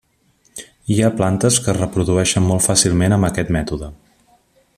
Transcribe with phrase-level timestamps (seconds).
[0.93, 3.93] Hi ha plantes que es reprodueixen molt fàcilment amb aquest mètode.